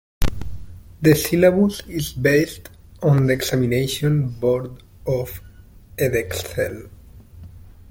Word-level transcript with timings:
The 1.03 1.13
syllabus 1.13 1.81
is 1.87 2.11
based 2.13 2.71
on 3.03 3.27
the 3.27 3.33
examination 3.33 4.29
board 4.39 4.81
of 5.05 5.41
Edexcel. 5.99 6.89